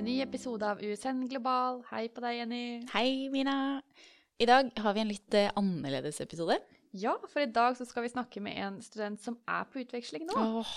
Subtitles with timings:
[0.00, 1.82] til en ny episode av USN Global.
[1.90, 2.60] Hei på deg, Jenny.
[2.94, 3.82] Hei, Mina.
[4.40, 6.56] I dag har vi en litt eh, annerledes episode.
[6.96, 10.24] Ja, for i dag så skal vi snakke med en student som er på utveksling
[10.24, 10.38] nå.
[10.62, 10.72] Åh.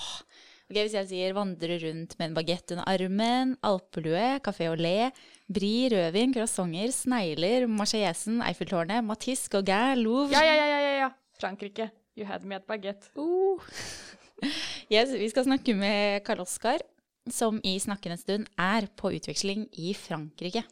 [0.67, 5.15] Ok, Hvis jeg sier vandre rundt med en bagett under armen, alpelue, café au lait,
[5.47, 11.12] brie, rødvin, croissanter, snegler, Marseillesen, Eiffeltårnet, Matisse, Gauguin, Louvre Ja, ja, ja, ja, ja, ja.
[11.40, 11.93] Frankrike.
[12.20, 13.13] You had me at baguette.
[13.15, 13.63] Uh.
[14.91, 16.81] Yes, vi skal snakke med Karl Oskar,
[17.32, 20.63] som i snakkende stund er på utveksling i Frankrike.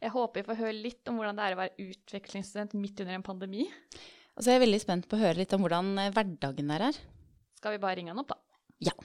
[0.00, 3.18] Jeg håper vi får høre litt om hvordan det er å være utvekslingsstudent midt under
[3.18, 3.66] en pandemi.
[4.36, 6.88] Og så er jeg veldig spent på å høre litt om hvordan eh, hverdagen der
[6.88, 7.00] er.
[7.60, 8.40] Skal vi bare ringe han opp, da?
[8.80, 8.96] Ja.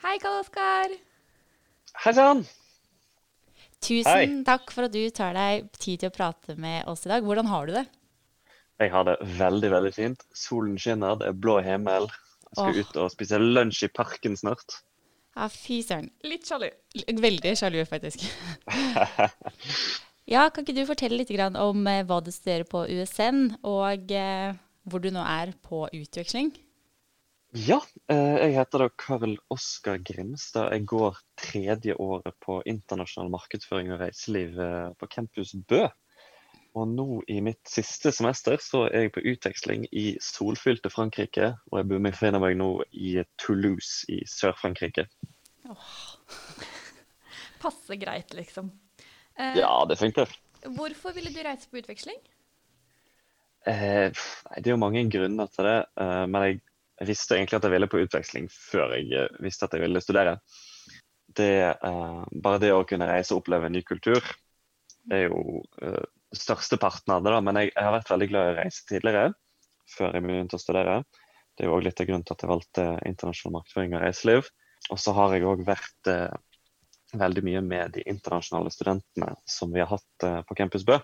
[0.00, 0.94] Hei, Karl Oskar.
[2.06, 2.46] Hei sann!
[3.80, 4.26] Tusen Hei.
[4.44, 7.24] takk for at du tar deg tid til å prate med oss i dag.
[7.24, 7.86] Hvordan har du det?
[8.80, 10.22] Jeg har det veldig, veldig fint.
[10.36, 12.08] Solen skinner, det er blå himmel.
[12.50, 12.78] Jeg skal Åh.
[12.84, 14.80] ut og spise lunsj i parken snart.
[15.36, 16.10] Ja, fy søren.
[16.26, 16.68] Litt sjalu.
[17.24, 18.24] Veldig sjalu, faktisk.
[20.30, 24.52] Ja, kan ikke du fortelle litt om eh, hva du studerer på USN, og eh,
[24.86, 26.52] hvor du nå er på utveksling?
[27.50, 30.70] Ja, eh, jeg heter da Karl Oskar Grimstad.
[30.70, 35.88] Jeg går tredje året på internasjonal markedsføring og reiseliv eh, på campus Bø.
[36.78, 41.56] Og nå i mitt siste semester så er jeg på utveksling i solfylte Frankrike.
[41.72, 45.08] Og jeg befinner meg nå i Toulouse i Sør-Frankrike.
[47.60, 48.70] Passe greit, liksom.
[49.34, 50.30] Eh, Ja, det funker.
[50.62, 52.22] Hvorfor ville du reise på utveksling?
[53.66, 56.60] Eh, nei, det er jo mange grunner til det, eh, men jeg,
[57.00, 60.02] jeg visste egentlig at jeg ville på utveksling før jeg eh, visste at jeg ville
[60.04, 60.36] studere.
[61.30, 61.52] Det,
[61.86, 64.18] uh, bare det å kunne reise og oppleve en ny kultur
[65.14, 67.40] er jo største størsteparten av det, da.
[67.42, 69.32] Men jeg, jeg har vært veldig glad i å reise tidligere,
[69.90, 70.96] før jeg begynte å studere.
[71.56, 74.50] Det er jo òg litt av grunnen til at jeg valgte internasjonal markedsføring og reiseliv.
[74.94, 76.36] Og så har jeg òg vært uh,
[77.18, 81.00] veldig mye med de internasjonale studentene som vi har hatt eh, på Campus Bø.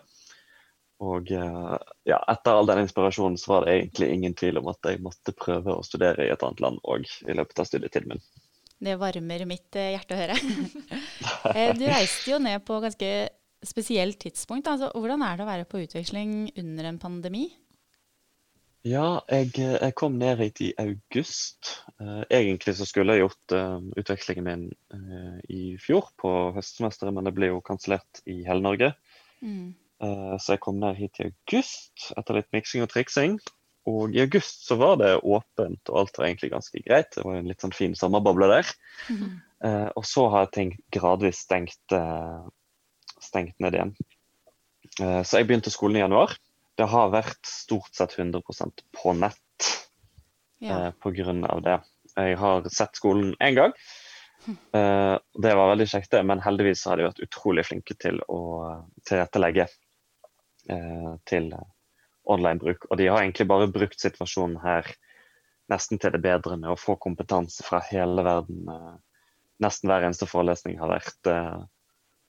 [1.05, 1.77] Og eh,
[2.09, 5.35] ja, etter all den inspirasjonen så var det egentlig ingen tvil om at jeg måtte
[5.37, 8.25] prøve å studere i et annet land òg i løpet av studietiden min.
[8.87, 10.41] Det varmer mitt eh, hjerte å høre.
[11.47, 13.09] Eh, du reiste jo ned på ganske
[13.65, 14.67] spesielt tidspunkt.
[14.67, 17.45] Altså, hvordan er det å være på utveksling under en pandemi?
[18.87, 21.71] Ja, jeg, jeg kom ned hit i august.
[22.27, 23.55] Egentlig så skulle jeg gjort
[24.03, 24.67] utvekslingen min
[25.51, 28.93] i fjor på høstsemesteret, men det ble jo kansellert i hele Norge.
[29.43, 29.75] Mm.
[30.03, 33.39] Eh, så jeg kom ned hit i august etter litt miksing og triksing.
[33.87, 37.13] Og i august så var det åpent, og alt var egentlig ganske greit.
[37.15, 38.73] Det var en litt sånn fin sommerboble der.
[39.65, 42.49] Eh, og så har ting gradvis stengt, eh,
[43.23, 43.95] stengt ned igjen.
[45.01, 46.35] Eh, så jeg begynte skolen i januar.
[46.77, 49.43] Det har vært stort sett 100% på nett
[50.61, 50.91] Ja.
[51.13, 51.81] grunn av det.
[52.17, 53.73] Jeg har sett skolen én gang.
[54.49, 58.41] Eh, det var veldig kjekt, det, men heldigvis har de vært utrolig flinke til å
[59.05, 59.69] tilrettelegge
[61.31, 61.67] til eh,
[62.27, 62.89] online-bruk.
[62.91, 64.89] Og de har egentlig bare brukt situasjonen her
[65.73, 68.67] nesten til det bedre med å få kompetanse fra hele verden.
[68.71, 68.95] Eh,
[69.63, 71.59] nesten hver eneste forelesning har vært eh,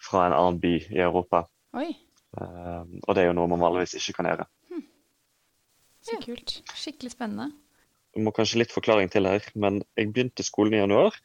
[0.03, 1.45] fra en annen by i Europa.
[1.77, 1.91] Oi,
[2.35, 4.47] Eh, og det er jo noe man vanligvis ikke kan gjøre.
[6.07, 6.59] så kult.
[6.75, 7.51] Skikkelig spennende.
[8.15, 11.17] Du må kanskje litt forklaring til her, men jeg begynte skolen i januar.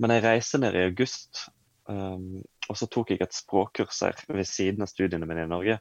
[0.00, 1.44] Men jeg reiser ned i august,
[1.86, 5.76] um, og så tok jeg et språkkurs her ved siden av studiene mine i Norge.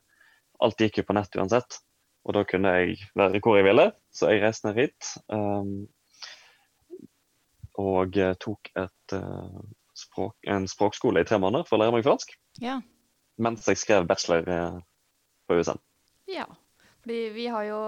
[0.62, 1.80] Alt gikk jo på nett uansett,
[2.28, 3.88] og da kunne jeg være hvor jeg ville.
[4.14, 5.12] Så jeg reiste ned hit.
[5.34, 5.88] Um,
[7.82, 9.62] og eh, tok et, uh,
[9.98, 12.34] språk, en språkskole i tre måneder for å lære meg fransk.
[12.62, 12.80] Ja.
[13.42, 14.78] Mens jeg skrev bachelor eh,
[15.48, 15.80] på USN.
[16.30, 16.46] Ja,
[17.02, 17.82] fordi vi har jo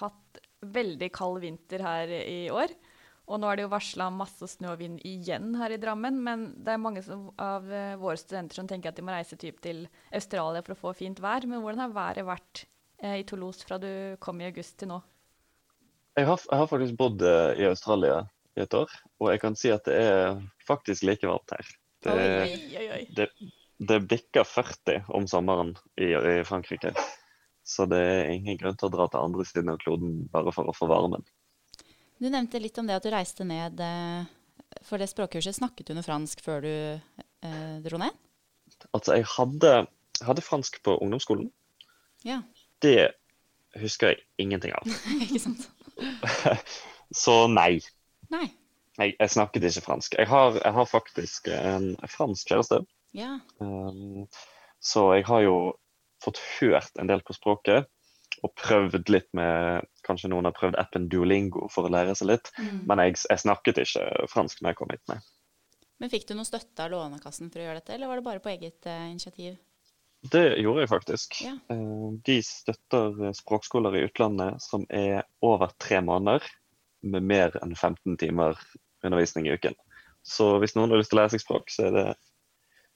[0.00, 0.40] hatt
[0.74, 2.72] veldig kald vinter her i år.
[3.24, 6.18] Og nå er det jo varsla masse snø og vind igjen her i Drammen.
[6.26, 9.38] Men det er mange som, av eh, våre studenter som tenker at de må reise
[9.40, 11.46] typ til Australia for å få fint vær.
[11.48, 12.66] Men hvordan har været vært
[13.00, 13.88] eh, i Toulouse fra du
[14.24, 15.00] kom i august til nå?
[16.14, 18.20] Jeg har, jeg har faktisk bodd eh, i Australia
[18.54, 20.36] i et år, og jeg kan si at det er
[20.68, 21.70] faktisk like varmt her.
[22.04, 23.00] Det, Oi, oi, oi.
[23.16, 23.26] det,
[23.82, 26.92] det bikker 40 om sommeren i, i Frankrike.
[27.64, 30.68] Så det er ingen grunn til å dra til andre siden av kloden bare for
[30.68, 31.24] å få varmen.
[32.24, 34.24] Du nevnte litt om det at du reiste ned eh,
[34.88, 35.58] for det språkkurset.
[35.58, 38.16] Snakket du noe fransk før du eh, dro ned?
[38.96, 39.72] Altså, jeg hadde,
[40.24, 41.50] hadde fransk på ungdomsskolen.
[42.24, 42.40] Ja,
[42.80, 43.12] Det
[43.76, 44.88] husker jeg ingenting av.
[45.26, 45.68] ikke sant?
[47.24, 47.82] Så nei.
[48.32, 48.46] Nei.
[48.96, 50.16] Jeg, jeg snakket ikke fransk.
[50.16, 52.84] Jeg har, jeg har faktisk en fransk kjæreste.
[53.12, 53.34] Ja.
[53.60, 54.24] Um,
[54.80, 55.56] så jeg har jo
[56.24, 57.90] fått hørt en del på språket.
[58.40, 62.50] Og prøvd litt med Kanskje noen har prøvd appen Duolingo for å lære seg litt.
[62.58, 62.82] Mm.
[62.90, 65.20] Men jeg, jeg snakket ikke fransk når jeg kom hit, nei.
[66.02, 68.42] Men fikk du noe støtte av Lånekassen for å gjøre dette, eller var det bare
[68.42, 69.54] på eget uh, initiativ?
[70.32, 71.38] Det gjorde jeg faktisk.
[71.44, 71.54] Ja.
[71.68, 76.46] Eh, De støtter eh, språkskoler i utlandet som er over tre måneder
[77.04, 78.56] med mer enn 15 timer
[79.04, 79.76] undervisning i uken.
[80.24, 82.06] Så hvis noen har lyst til å lære seg språk, så er det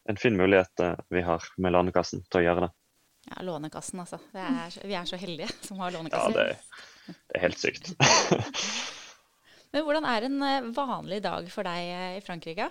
[0.08, 0.81] en fin mulighet
[1.12, 2.70] vi har med Lånekassen til å gjøre det.
[3.28, 4.19] Ja, Lånekassen, altså.
[4.32, 6.32] Det er, vi er så heldige som har Lånekassen.
[6.32, 7.93] Ja, det, det er helt sykt.
[9.72, 12.70] Men hvordan er en eh, vanlig dag for deg eh, i Frankrike?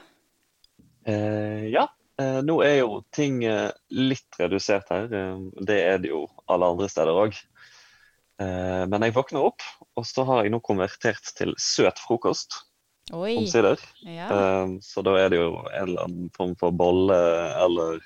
[1.07, 1.85] Eh, ja,
[2.19, 5.11] eh, nå er jo ting eh, litt redusert her.
[5.61, 7.37] Det er det jo alle andre steder òg.
[8.41, 9.65] Eh, men jeg våkner opp,
[9.97, 12.63] og så har jeg nå konvertert til søt frokost.
[13.15, 13.37] Oi.
[13.39, 13.79] Omsider.
[14.03, 14.65] Ja.
[14.83, 17.15] Så da er det jo en eller annen form for bolle
[17.55, 18.01] eller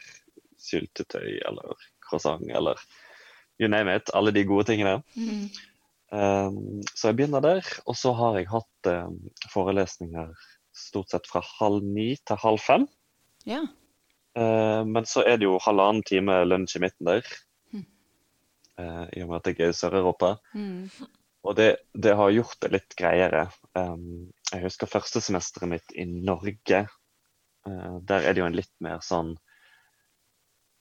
[0.61, 2.77] syltetøy eller croissant eller
[3.57, 4.11] you name it.
[4.13, 4.99] Alle de gode tingene.
[5.15, 5.49] Mhm.
[6.11, 6.51] Eh,
[6.93, 7.67] så jeg begynner der.
[7.87, 9.11] Og så har jeg hatt eh,
[9.53, 10.33] forelesninger
[10.75, 12.89] stort sett fra halv ni til halv fem.
[13.49, 13.63] ja.
[14.31, 17.31] Eh, men så er det jo halvannen time lunsj i midten der.
[18.79, 20.37] Eh, I og med at jeg er i Sør-Europa.
[20.55, 20.87] Mm.
[21.43, 23.41] Og det, det har gjort det litt greiere.
[23.75, 26.79] Jeg husker førstesemesteret mitt i Norge.
[27.65, 29.35] Der er det jo en litt mer sånn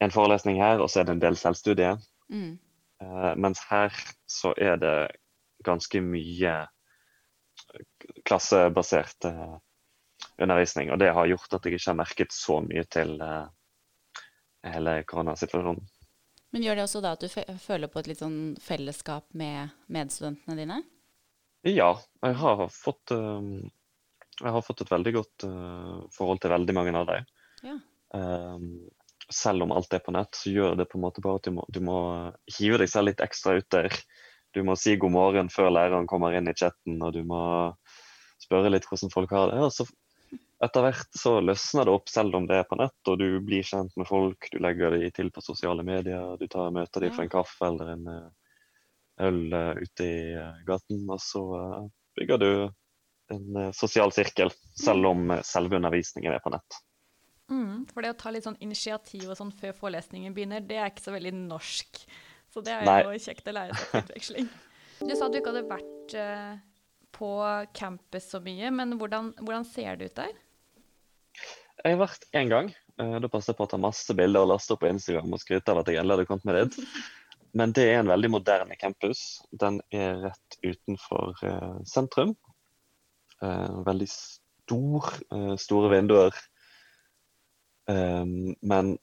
[0.00, 1.90] En forelesning her, og så er det en del selvstudie.
[2.32, 2.54] Mm.
[3.00, 3.94] Uh, mens her
[4.28, 4.96] så er det
[5.64, 6.54] ganske mye
[8.28, 9.56] klassebasert uh,
[10.40, 10.92] undervisning.
[10.92, 13.48] Og det har gjort at jeg ikke har merket så mye til uh,
[14.68, 15.88] hele koronasituasjonen.
[16.50, 17.28] Men gjør det også da at du
[17.62, 20.80] føler på et litt sånn fellesskap med medstudentene dine?
[21.62, 21.92] Ja,
[22.24, 25.44] jeg har fått, jeg har fått et veldig godt
[26.16, 27.28] forhold til veldig mange av dem.
[27.68, 27.76] Ja.
[28.18, 28.66] Um,
[29.34, 31.54] selv om alt er på nett, så gjør det på en måte bare at du
[31.56, 31.98] må, du må
[32.58, 33.94] hive deg selv litt ekstra ut der.
[34.54, 37.42] Du må si god morgen før læreren kommer inn i chatten, og du må
[38.42, 39.60] spørre litt hvordan folk har det.
[39.62, 39.86] Og så
[40.60, 43.64] etter hvert så løsner det opp, selv om det er på nett, og du blir
[43.66, 44.50] kjent med folk.
[44.52, 47.94] Du legger de til på sosiale medier, du tar møter de for en kaffe eller
[47.94, 48.28] en eh,
[49.28, 51.44] øl eh, ute i eh, gaten, og så
[52.18, 52.52] bygger du
[53.30, 56.80] en sosial sirkel, selv om selve undervisningen er på nett.
[57.50, 60.90] Mm, for det å ta litt sånn initiativ og sånn før forelesningen begynner, det er
[60.92, 62.02] ikke så veldig norsk.
[62.50, 62.98] Så det er Nei.
[63.06, 64.50] jo kjekt å lære seg på utveksling.
[65.00, 66.58] Du sa at du ikke hadde vært uh,
[67.16, 67.28] på
[67.72, 70.34] campus så mye, men hvordan, hvordan ser det ut der?
[71.80, 72.68] Jeg har vært én gang.
[73.00, 75.40] Uh, Da passet jeg på å ta masse bilder og laste opp på Instagram og
[75.40, 77.00] skryte av at jeg endelig hadde kommet meg dit.
[77.56, 79.24] Men det er en veldig moderne campus.
[79.56, 82.36] Den er rett utenfor uh, sentrum.
[83.40, 85.06] Eh, veldig stor,
[85.56, 86.36] store vinduer.
[87.88, 88.24] Eh,
[88.60, 88.96] men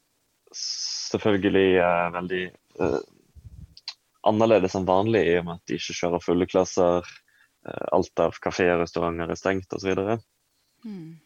[0.56, 2.44] selvfølgelig eh, veldig
[2.82, 3.00] eh,
[4.28, 7.08] annerledes enn vanlig i og med at de ikke kjører fulle klasser.
[7.68, 10.04] Eh, alt av kafeer og restauranter er stengt osv.
[10.86, 11.18] Mm.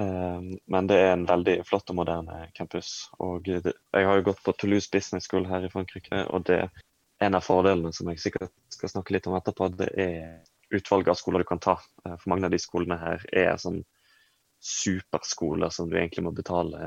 [0.00, 3.10] Um, men det er en veldig flott og moderne campus.
[3.22, 6.64] Og jeg har jo gått på Toulouse Business School her i Frankrike, og det
[7.22, 10.40] en av fordelene som jeg sikkert skal snakke litt om etterpå, det er
[10.74, 11.76] utvalget av skoler du kan ta.
[12.06, 13.82] Uh, For mange av de skolene her er sånn
[14.62, 16.78] superskoler som du egentlig må betale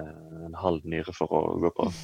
[0.48, 1.92] en halv nyre for å gå på.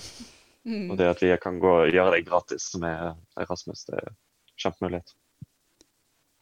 [0.61, 0.91] Mm.
[0.93, 4.11] Og det at vi kan gå og gjøre det gratis med Erasmus, det er
[4.61, 5.15] kjempemulighet.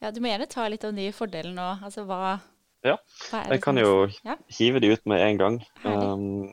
[0.03, 1.67] Ja, du må gjerne ta litt av de fordelene nå.
[1.87, 2.39] Altså hva,
[2.83, 2.97] Ja,
[3.29, 4.35] hva Jeg kan jo Ja.
[4.47, 5.63] hive de ut med en gang.
[5.83, 6.51] Um,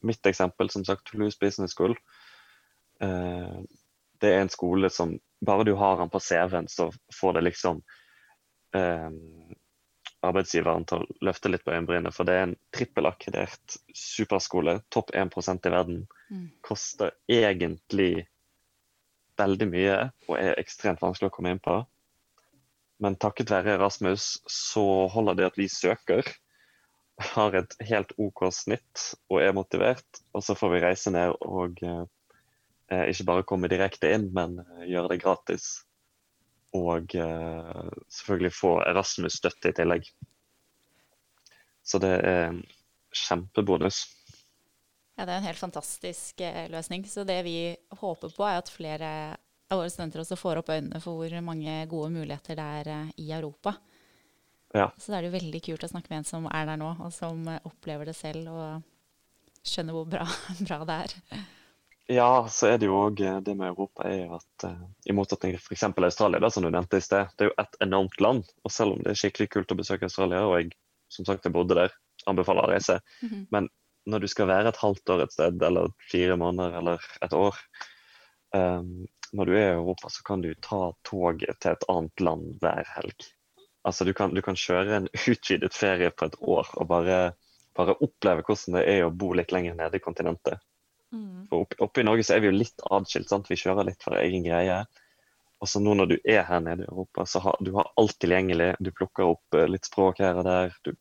[0.00, 1.96] mitt eksempel, som sagt, Toulouse Business School.
[3.02, 3.66] Uh,
[4.20, 7.82] det er en skole som bare du har den på CV-en, så får det liksom
[8.74, 9.54] um,
[10.26, 12.14] arbeidsgiveren til å løfte litt på øyenbrynet.
[12.14, 16.02] For det er en trippelakkredert superskole, topp 1% i verden.
[16.32, 16.48] Mm.
[16.66, 18.26] Koster egentlig
[19.38, 19.96] veldig mye
[20.26, 21.78] og er ekstremt vanskelig å komme inn på.
[22.98, 26.26] Men takket være Rasmus så holder det at vi søker,
[27.34, 30.22] har et helt OK snitt og er motivert.
[30.34, 34.88] Og så får vi reise ned og eh, ikke bare komme direkte inn, men eh,
[34.90, 35.68] gjøre det gratis.
[36.76, 40.08] Og eh, selvfølgelig få Erasmus-støtte i tillegg.
[41.88, 42.62] Så det er en
[43.16, 44.02] kjempebonus.
[45.16, 47.06] Ja, det er en helt fantastisk eh, løsning.
[47.08, 49.12] Så det vi håper på, er at flere
[49.68, 53.14] av våre studenter også får opp øynene for hvor mange gode muligheter det er eh,
[53.24, 53.74] i Europa.
[54.76, 54.90] Ja.
[55.00, 56.92] Så da er det jo veldig kult å snakke med en som er der nå,
[57.00, 60.28] og som opplever det selv og skjønner hvor bra,
[60.68, 61.16] bra det er.
[62.08, 65.52] Ja, så er det jo òg det med Europa er jo at eh, i motsetning
[65.52, 65.82] til f.eks.
[65.92, 68.46] Australia, da, som du nevnte i sted, det er jo et enormt land.
[68.64, 70.70] Og selv om det er skikkelig kult å besøke Australia, og jeg
[71.12, 71.92] som sagt jeg bodde der,
[72.28, 73.46] anbefaler å reise, Mhm.
[73.52, 73.68] men
[74.08, 77.56] når du skal være et halvt år et sted, eller fire måneder eller et år,
[78.56, 82.54] um, når du er i Europa, så kan du ta toget til et annet land
[82.62, 83.26] hver helg.
[83.84, 87.18] Altså du kan, du kan kjøre en utvidet ferie på et år og bare,
[87.76, 90.60] bare oppleve hvordan det er å bo litt lenger nede i kontinentet.
[91.14, 91.46] Mm.
[91.48, 93.50] For oppe, oppe i Norge så er vi jo litt adskilt, sant?
[93.50, 94.82] vi kjører litt for egen greie.
[95.58, 98.18] Og så nå når du er her nede i Europa, så har du har alt
[98.22, 98.74] tilgjengelig.
[98.78, 100.74] Du plukker opp eh, litt språk her og der.
[100.86, 100.92] Du,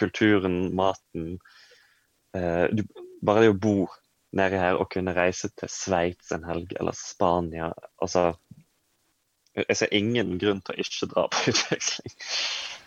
[0.00, 1.38] kulturen, maten.
[2.36, 2.84] Eh, du,
[3.24, 3.76] bare det å bo
[4.36, 7.68] nede her og kunne reise til Sveits en helg eller Spania
[8.00, 8.30] Altså,
[9.52, 12.14] jeg ser ingen grunn til å ikke dra på utveksling.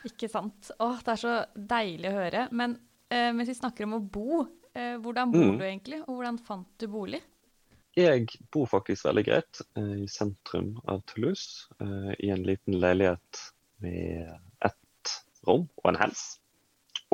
[0.09, 0.71] Ikke sant.
[0.81, 1.35] Åh, det er så
[1.73, 2.45] deilig å høre.
[2.53, 2.77] Men
[3.09, 5.57] eh, mens vi snakker om å bo, hvordan bor Mm.
[5.57, 6.01] du egentlig?
[6.07, 7.21] Og hvordan fant du bolig?
[7.95, 13.39] Jeg bor faktisk veldig greit eh, i sentrum av Toulouse, eh, i en liten leilighet
[13.79, 14.33] med
[14.67, 15.13] ett
[15.47, 16.39] rom og en hels.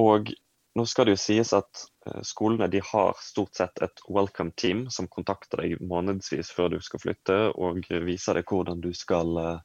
[0.01, 0.31] Og
[0.73, 4.87] nå skal det jo sies at eh, skolene de har stort sett et welcome team
[4.89, 9.59] som kontakter deg månedsvis før du skal flytte, og viser deg hvordan du skal, eh,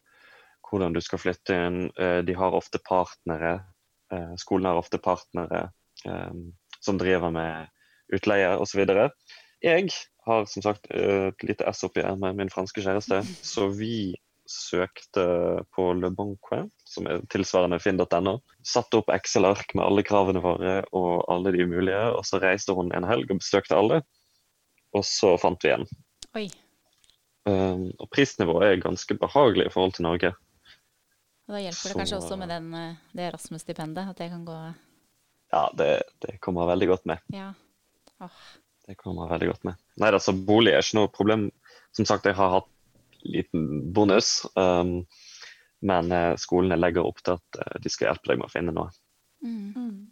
[0.68, 1.80] hvordan du skal flytte inn.
[1.96, 3.64] Eh, De har ofte partnere,
[4.12, 5.70] eh, skolene har ofte partnere
[6.04, 6.32] eh,
[6.80, 7.72] som driver med
[8.14, 8.84] utleie osv.
[9.64, 9.88] Jeg
[10.26, 14.14] har som sagt et lite S oppi her med min franske kjæreste, så vi
[14.46, 15.24] søkte
[15.74, 18.36] på Le Banque, som er tilsvarende finn.no.
[18.66, 22.92] Satte opp Excel-ark med alle kravene våre og alle de mulige, og så reiste hun
[22.94, 24.00] en helg og besøkte alle.
[24.94, 25.86] Og så fant vi en.
[26.38, 26.46] Oi.
[27.46, 30.32] Um, og prisnivået er ganske behagelig i forhold til Norge.
[31.46, 34.56] Og da hjelper det kanskje også med den, eh, det Erasmus-stipendet, at det kan gå
[35.54, 37.22] Ja, det, det kommer veldig godt med.
[37.30, 37.52] Ja.
[38.86, 39.78] Det kommer veldig godt med.
[40.00, 41.48] Nei, altså bolig er ikke noe problem.
[41.96, 42.72] Som sagt, jeg har hatt
[43.26, 44.44] liten bonus.
[44.54, 45.00] Um,
[45.84, 48.74] men eh, skolene legger opp til at eh, de skal hjelpe deg med å finne
[48.74, 48.88] noe.
[49.44, 50.06] Mm.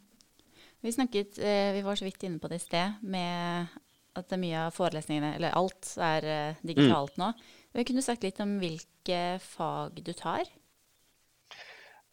[0.85, 3.73] Vi snakket, eh, vi var så vidt inne på det i sted, med
[4.15, 7.33] at det er mye av forelesningene, eller alt, er digitalt nå.
[7.75, 10.47] Men kunne du sagt litt om hvilke fag du tar?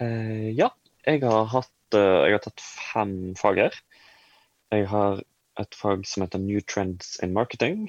[0.01, 0.71] Eh, ja,
[1.05, 3.77] jeg har, hatt, jeg har tatt fem fag her.
[4.71, 5.21] Jeg har
[5.61, 7.85] et fag som heter New Trends in Marketing.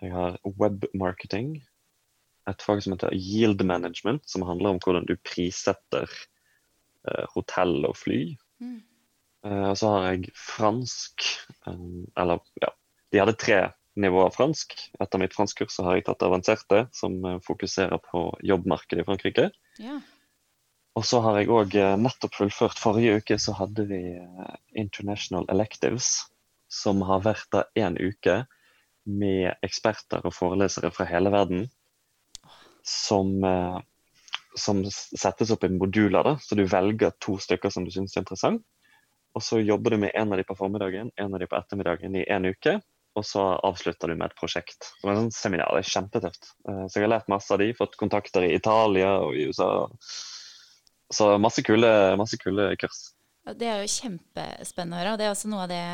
[0.00, 1.58] Jeg har Web Marketing.
[2.48, 7.98] Et fag som heter Yield Management, som handler om hvordan du prissetter eh, hotell og
[8.00, 8.22] fly.
[8.62, 8.78] Mm.
[9.46, 11.26] Eh, og så har jeg fransk,
[11.68, 11.84] eh,
[12.20, 12.72] eller ja,
[13.12, 13.60] de hadde tre
[14.00, 14.76] nivåer fransk.
[15.02, 19.50] Etter mitt franskkurs har jeg tatt avanserte, som eh, fokuserer på jobbmarkedet i Frankrike.
[19.80, 20.00] Yeah.
[20.98, 26.29] Og så har jeg òg nettopp fullført Forrige uke så hadde vi eh, International Electives,
[26.70, 28.44] som har vært der én uke
[29.10, 31.64] med eksperter og forelesere fra hele verden.
[32.86, 33.80] Som, eh,
[34.56, 38.22] som settes opp i moduler, da, så du velger to stykker som du syns er
[38.22, 38.62] interessant.
[39.34, 42.16] Og så jobber du med en av de på formiddagen, en av de på ettermiddagen
[42.18, 42.80] i en uke.
[43.18, 44.92] Og så avslutter du med et prosjekt.
[45.00, 45.74] Som er sånn seminar.
[45.74, 46.52] Det er kjempetøft.
[46.68, 49.88] Eh, Så jeg har lært masse av de, fått kontakter i Italia og i USA.
[51.10, 53.10] Så masse kule, masse kule kurs.
[53.58, 55.12] Det er jo kjempespennende å høre.
[55.12, 55.84] og Det er også noe av det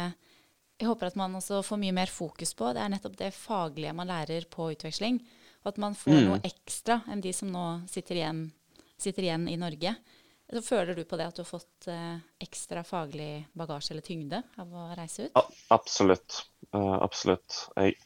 [0.79, 2.69] jeg håper at man også får mye mer fokus på.
[2.77, 5.19] Det er nettopp det faglige man lærer på utveksling.
[5.65, 6.27] Og at man får Mm.
[6.29, 8.53] noe ekstra enn de som nå sitter igjen,
[8.99, 9.97] sitter igjen i Norge.
[10.53, 14.43] Så føler du på det at du har fått eh, ekstra faglig bagasje eller tyngde
[14.57, 15.41] av å reise ut?
[15.75, 16.45] Absolutt.
[16.75, 17.69] Uh, absolutt.
[17.75, 17.97] Jeg,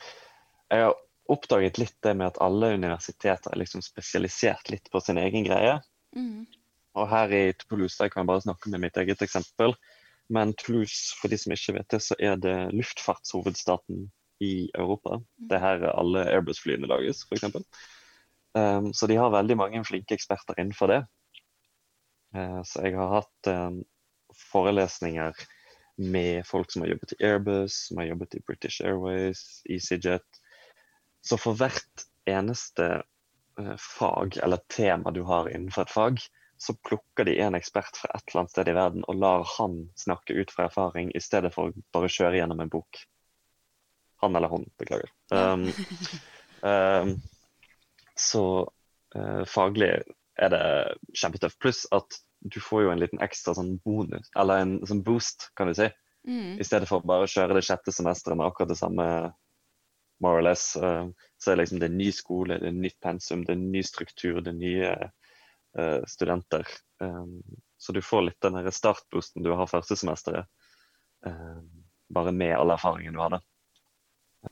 [0.71, 0.95] jeg har
[1.29, 5.83] oppdaget litt det med at alle universiteter er liksom spesialisert litt på sin egen greie.
[6.17, 6.47] Mm.
[6.97, 9.77] Og her i Toulouse jeg kan jeg bare snakke med mitt eget eksempel.
[10.31, 14.07] Men Toulouse, for de som ikke vet det, så er det luftfartshovedstaten
[14.41, 15.19] i Europa.
[15.37, 17.49] Det er her alle Airbus-flyene lages, f.eks.
[18.55, 21.01] Um, så de har veldig mange flinke eksperter innenfor det.
[22.35, 23.83] Uh, så jeg har hatt um,
[24.51, 25.35] forelesninger
[26.01, 30.43] med folk som har jobbet i Airbus, som har jobbet i British Airways, EasyJet.
[31.27, 33.03] Så for hvert eneste
[33.61, 36.23] uh, fag eller tema du har innenfor et fag,
[36.63, 39.79] så plukker de en ekspert fra et eller annet sted i verden og lar han
[39.97, 43.01] snakke ut fra erfaring, i stedet for å bare kjøre gjennom en bok.
[44.21, 45.09] Han eller hun, beklager.
[45.31, 45.63] Um,
[46.61, 47.13] um,
[48.19, 48.43] så
[49.17, 49.89] uh, faglig
[50.37, 50.65] er det
[51.17, 51.57] kjempetøft.
[51.63, 55.71] Pluss at du får jo en liten ekstra sånn bonus, eller en sånn boost, kan
[55.71, 55.87] du si.
[56.29, 56.59] Mm.
[56.61, 59.07] I stedet for bare å kjøre det sjette semesteret med akkurat det samme,
[60.21, 60.75] more or less.
[60.77, 61.09] Uh,
[61.41, 63.87] så er det liksom det er ny skole, det er nytt pensum, det er ny
[63.87, 65.30] struktur, det er nye eh,
[66.11, 66.67] studenter.
[66.99, 67.39] Um,
[67.81, 70.49] så du får litt den startboosten du har første semesteret,
[71.27, 71.61] eh,
[72.13, 73.39] bare med all erfaringen du hadde.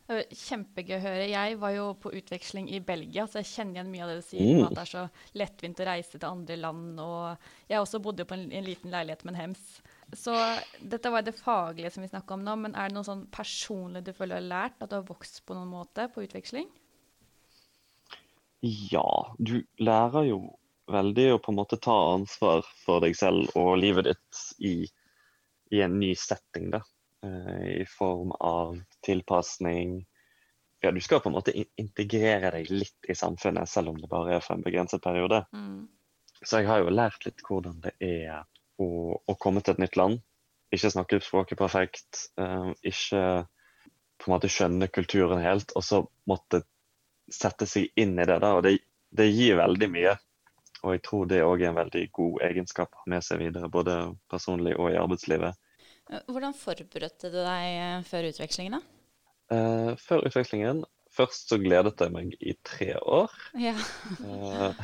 [0.09, 1.27] Kjempegøy å høre.
[1.29, 4.25] Jeg var jo på utveksling i Belgia, så jeg kjenner igjen mye av det du
[4.25, 4.49] sier.
[4.49, 4.65] Mm.
[4.65, 5.05] At det er så
[5.43, 7.01] lettvint å reise til andre land.
[7.05, 9.67] Og jeg også bodde på en, en liten leilighet med en hems.
[10.17, 10.37] Så
[10.81, 14.05] dette var det faglige som vi snakka om nå, men er det noe sånn personlig
[14.07, 14.81] du føler du har lært?
[14.81, 16.69] At du har vokst på noen måte på utveksling?
[18.65, 20.41] Ja, du lærer jo
[20.93, 24.75] veldig å på en måte ta ansvar for deg selv og livet ditt i,
[25.75, 26.83] i en ny setting, da.
[27.25, 30.01] Eh, I form av tilpasning.
[30.81, 34.37] Ja, du skal på en måte integrere deg litt i samfunnet, selv om det bare
[34.37, 35.43] er for en begrenset periode.
[35.53, 35.89] Mm.
[36.43, 38.45] Så jeg har jo lært litt hvordan det er
[38.79, 40.21] å, å komme til et nytt land.
[40.75, 42.29] Ikke snakke språket perfekt.
[42.39, 43.23] eh, ikke
[44.19, 46.63] på en måte skjønne kulturen helt, og så måtte
[47.31, 48.39] sette seg inn i det.
[48.43, 48.79] da, og Det,
[49.11, 50.15] det gir veldig mye.
[50.85, 53.97] Og jeg tror det òg er en veldig god egenskap med seg videre, både
[54.31, 55.59] personlig og i arbeidslivet.
[56.11, 58.95] Eh, Hvordan forberedte du deg eh, før utvekslingen, da?
[59.57, 60.85] Eh, før utvekslingen
[61.19, 63.33] Først så gledet jeg meg i tre år.
[63.59, 63.75] Ja.
[64.23, 64.83] Eh,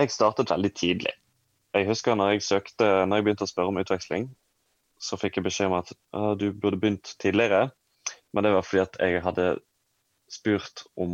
[0.00, 1.12] jeg startet veldig tidlig.
[1.76, 4.30] Jeg husker når jeg søkte, når jeg begynte å spørre om utveksling,
[4.98, 7.68] så fikk jeg beskjed om at «Ah, du burde begynt tidligere.
[8.32, 9.46] Men det var fordi at jeg hadde
[10.32, 11.12] spurt om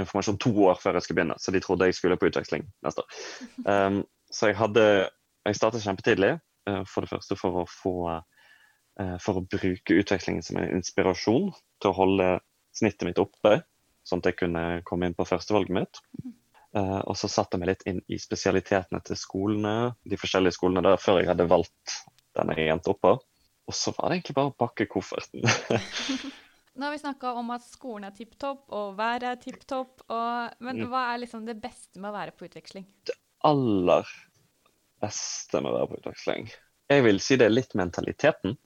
[0.00, 3.04] informasjon to år før jeg skulle begynne, så de trodde jeg skulle på utveksling neste
[3.04, 3.24] år.
[3.66, 4.86] Um, så jeg hadde
[5.42, 6.36] Jeg startet kjempetidlig,
[6.70, 11.50] uh, for det første for å få uh, For å bruke utvekslingen som en inspirasjon
[11.82, 12.28] til å holde
[12.76, 13.58] snittet mitt oppe,
[14.06, 16.00] sånn at jeg kunne komme inn på førstevalget mitt.
[16.72, 20.84] Uh, og så satte jeg meg litt inn i spesialitetene til skolene, de forskjellige skolene
[20.86, 21.98] der, før jeg hadde valgt
[22.38, 23.16] den jeg endte opp på.
[23.68, 25.44] Og så var det egentlig bare å pakke kofferten.
[26.74, 30.00] Nå har vi snakka om at skolen er tipp topp, og været er tipp topp.
[30.08, 30.88] Men Mm.
[30.88, 32.86] hva er liksom det beste med å være på utveksling?
[33.04, 33.14] Det
[33.44, 34.08] aller
[35.02, 36.48] beste med å være på utveksling?
[36.88, 38.56] Jeg vil si det er litt mentaliteten.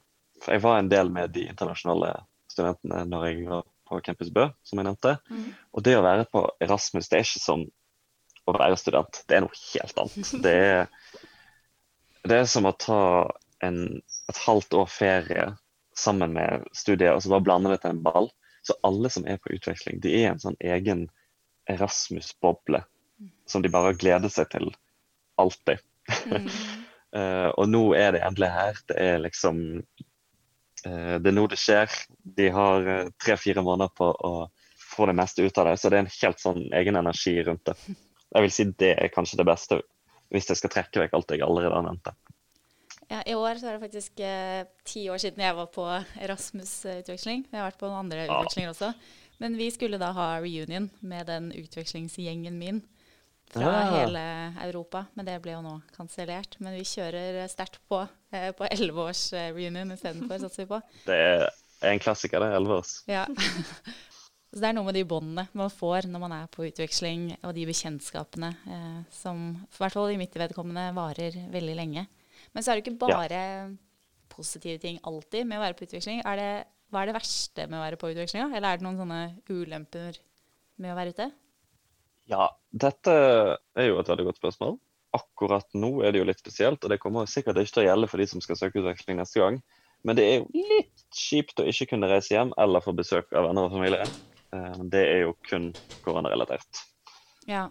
[0.43, 2.13] For jeg var en del med de internasjonale
[2.53, 5.17] studentene når jeg var på Campus Bø, som jeg nevnte.
[5.31, 5.55] Mm.
[5.73, 7.67] Og det å være på Erasmus, det er ikke som
[8.47, 9.23] å være student.
[9.27, 10.33] Det er noe helt annet.
[10.47, 10.89] Det er,
[12.27, 13.01] det er som å ta
[13.63, 15.47] en, et halvt år ferie
[15.99, 18.29] sammen med studiet, og så bare blander det til en ball.
[18.67, 21.07] Så alle som er på utveksling, de er en sånn egen
[21.71, 22.83] Erasmus-boble
[23.47, 24.71] som de bare gleder seg til
[25.41, 25.81] alltid.
[26.27, 26.49] Mm.
[27.17, 28.83] uh, og nå er det endelig her.
[28.91, 29.63] Det er liksom
[30.87, 31.99] uh, Det er nå det skjer.
[32.39, 34.35] De har eh, tre-fire måneder på å
[34.87, 37.67] få det meste ut av det, så det er en helt sånn egen energi rundt
[37.69, 37.75] det.
[37.87, 39.81] Jeg vil si det er kanskje det beste,
[40.33, 42.13] hvis jeg skal trekke vekk alt jeg allerede har nevnt.
[43.09, 45.85] Ja, I år så er det faktisk eh, ti år siden jeg var på
[46.25, 47.45] Erasmus-utveksling.
[47.53, 48.41] Jeg har vært på noen andre Ja.
[48.41, 48.93] utvekslinger også.
[49.39, 52.83] Men vi skulle da ha reunion med den utvekslingsgjengen min
[53.53, 53.91] fra Ah.
[54.01, 54.23] hele
[54.65, 55.07] Europa.
[55.15, 56.57] Men det ble jo nå kansellert.
[56.59, 60.81] Men vi kjører sterkt på eh, på elleveårs eh, reunion istedenfor, satser vi på.
[61.07, 62.51] Det er en klassiker, det.
[62.57, 63.05] Elleveårs.
[63.07, 63.27] Ja.
[64.57, 67.55] Så det er noe med de båndene man får når man er på utveksling, og
[67.55, 72.07] de bekjentskapene eh, som i hvert fall i mitt vedkommende varer veldig lenge.
[72.57, 73.41] Men så er det ikke bare
[74.33, 76.23] positive ting alltid med å være på utveksling.
[76.25, 76.51] Er det,
[76.89, 78.49] hva er det verste med å være på utveksling?
[78.49, 79.21] Eller er det noen sånne
[79.53, 80.17] ulemper
[80.81, 81.27] med å være ute?
[82.33, 83.13] Ja, dette
[83.77, 84.79] er jo et veldig godt spørsmål.
[85.17, 88.09] Akkurat nå er det jo litt spesielt, og det kommer sikkert ikke til å gjelde
[88.11, 89.61] for de som skal søke utveksling neste gang.
[90.07, 93.49] Men det er jo litt kjipt å ikke kunne reise hjem eller få besøk av
[93.49, 94.07] venner og familie.
[94.57, 95.71] Eh, Det er jo kun
[96.05, 96.83] koronarelatert.
[97.49, 97.67] Ja.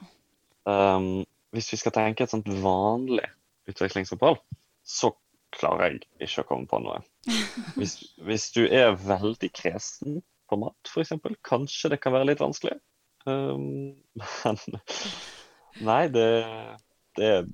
[0.66, 3.28] Um, hvis vi skal tenke et sånt vanlig
[3.70, 4.40] utvekslingsopphold,
[4.86, 5.12] så
[5.56, 7.02] klarer jeg ikke å komme på noe.
[7.80, 11.16] Hvis, hvis du er veldig kresen på mat, f.eks.,
[11.48, 12.76] kanskje det kan være litt vanskelig.
[13.26, 13.96] Um,
[14.46, 14.60] men
[15.82, 16.28] nei, det,
[17.18, 17.48] det er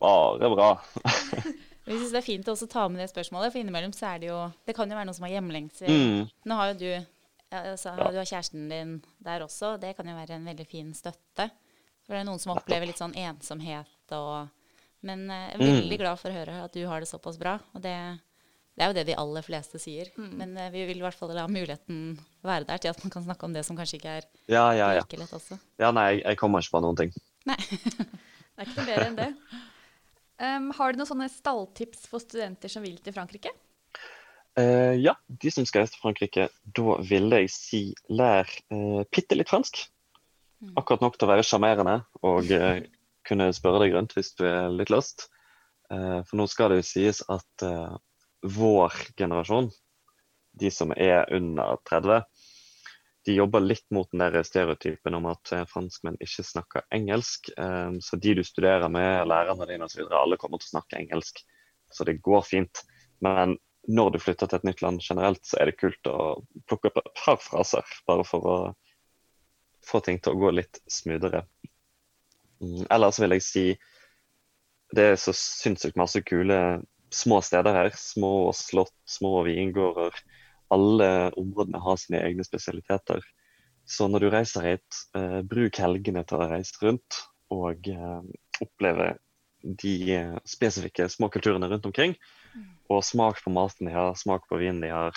[0.00, 0.70] bare bra.
[1.88, 4.28] Jeg synes det er fint å ta med det spørsmålet, for innimellom så er det
[4.28, 5.88] jo Det kan jo være noen som har hjemlengsel.
[5.88, 6.26] Mm.
[6.48, 6.90] Nå har jo du
[7.48, 8.10] altså, Ja.
[8.10, 9.76] Du har kjæresten din der også.
[9.80, 11.48] Det kan jo være en veldig fin støtte.
[12.04, 14.52] For det er noen som opplever litt sånn ensomhet og
[15.06, 15.76] Men eh, jeg er Mm.
[15.82, 17.58] veldig glad for å høre at du har det såpass bra.
[17.74, 17.92] Og det,
[18.78, 20.10] det er jo det de aller fleste sier.
[20.16, 23.24] Men eh, vi vil i hvert fall la muligheten være der til at man kan
[23.28, 25.04] snakke om det som kanskje ikke er Ja, ja, ja.
[25.06, 25.58] like lett også.
[25.78, 27.14] Ja, nei, jeg, jeg kommer ikke på noen ting.
[27.46, 27.58] Nei.
[28.58, 29.30] Det er ikke noe bedre enn det.
[30.42, 33.52] Um, har du noen sånne stalltips for studenter som vil til Frankrike?
[34.58, 37.80] Uh, ja, de som skal reise til Frankrike, da ville jeg si
[38.10, 39.84] lær uh, bitte litt fransk.
[40.74, 42.80] Akkurat nok til å være sjarmerende og eh,
[43.28, 45.28] kunne spørre deg rundt hvis du er litt lyst.
[45.92, 47.96] Eh, for nå skal det jo sies at eh,
[48.58, 49.70] vår generasjon,
[50.58, 52.24] de som er under 30,
[53.26, 57.50] de jobber litt mot den der stereotypen om at eh, franskmenn ikke snakker engelsk.
[58.04, 61.42] Så de du studerer med, lærerne dine osv., alle kommer til å snakke engelsk.
[61.92, 62.84] Så det går fint.
[63.24, 63.56] Men
[63.88, 67.00] når du flytter til et nytt land generelt, så er det kult å plukke opp
[67.00, 68.56] et par fraser, bare for å
[69.88, 71.44] få ting til å gå litt smoothere.
[72.62, 73.64] Mm, Ellers vil jeg si
[74.96, 76.58] det er så sinnssykt masse kule
[77.12, 77.90] små steder her.
[77.96, 80.16] Små slott, små vingårder.
[80.72, 81.08] Alle
[81.40, 83.24] områdene har sine egne spesialiteter.
[83.88, 88.20] Så når du reiser hit, eh, bruk helgene til å reise rundt og eh,
[88.64, 89.14] oppleve
[89.62, 92.16] de eh, spesifikke små kulturene rundt omkring.
[92.88, 95.16] Og smak på maten de har, smak på vinen de har.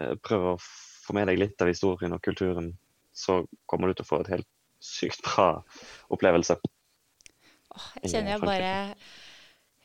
[0.00, 2.72] Eh, prøv å få med deg litt av historien og kulturen,
[3.14, 4.48] så kommer du til å få et helt
[4.86, 5.50] sykt bra
[6.14, 6.58] opplevelse.
[7.76, 8.72] Åh, jeg kjenner jeg bare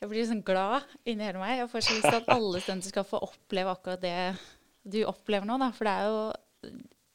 [0.02, 1.58] Jeg blir sånn glad inni hele meg.
[1.60, 4.16] Jeg får så lyst til at alle studenter skal få oppleve akkurat det
[4.82, 5.70] du opplever nå, da.
[5.76, 6.72] For det er jo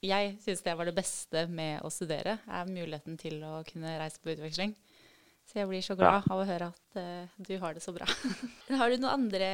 [0.08, 4.22] Jeg syns det var det beste med å studere, er muligheten til å kunne reise
[4.22, 4.76] på utveksling.
[5.48, 8.06] Så jeg blir så glad av å høre at uh, du har det så bra.
[8.80, 9.50] har du noen andre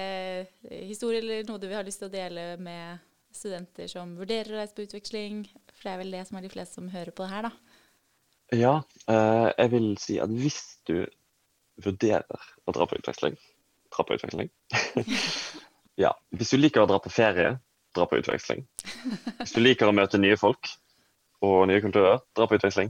[0.65, 4.59] historier eller noe du vil ha lyst til å dele med studenter som vurderer å
[4.59, 5.43] reise på utveksling?
[5.69, 7.72] For det er vel det som er de fleste som hører på det her, da.
[8.53, 11.03] Ja, eh, jeg vil si at hvis du
[11.81, 13.37] vurderer å dra på utveksling
[13.93, 14.49] Dra på utveksling?
[16.03, 16.11] ja.
[16.33, 17.59] Hvis du liker å dra på ferie,
[17.93, 18.63] dra på utveksling.
[19.37, 20.71] Hvis du liker å møte nye folk
[21.45, 22.89] og nye kulturer, dra på utveksling.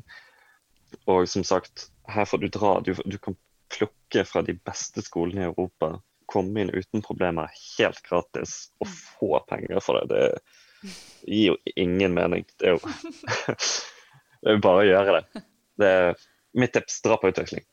[1.11, 2.77] Og som sagt, her får du dra.
[2.87, 3.35] Du, du kan
[3.73, 5.97] plukke fra de beste skolene i Europa.
[6.31, 10.07] Komme inn uten problemer, helt gratis, og få penger for det.
[10.13, 10.93] Det
[11.27, 12.47] gir jo ingen mening.
[12.59, 15.43] Det er jo bare å gjøre det.
[15.79, 16.25] Det er
[16.59, 17.01] mitt tips.
[17.05, 17.65] Dra på utveksling.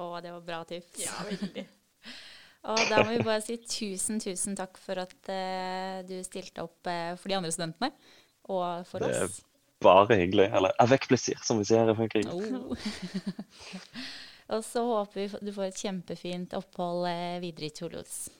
[0.00, 1.04] Å, det var bra tips.
[1.04, 1.64] Ja, veldig.
[2.72, 6.88] og da må vi bare si tusen, tusen takk for at uh, du stilte opp
[6.88, 7.92] uh, for de andre studentene,
[8.48, 9.40] og for det oss.
[9.40, 10.48] er bare hyggelig.
[10.56, 12.32] Eller avec plaisir, som vi sier i Frankrike.
[12.32, 12.72] Oh.
[14.56, 18.32] og så håper vi du får et kjempefint opphold uh, videre i Toulouse.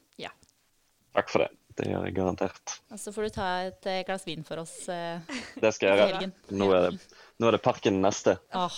[1.13, 1.51] Takk for det.
[1.77, 2.73] Det gjør jeg garantert.
[2.89, 4.73] Og så får du ta et glass vin for oss.
[4.89, 6.31] Det skal jeg gjøre.
[6.57, 7.03] Nå er det,
[7.43, 8.37] nå er det parken neste.
[8.55, 8.77] Åh,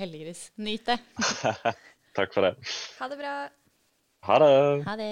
[0.00, 0.46] heldiggris.
[0.56, 0.96] Nyt det.
[2.16, 2.54] Takk for det.
[2.98, 3.34] Ha det bra.
[4.28, 4.54] Ha det.
[4.88, 5.10] Ha det.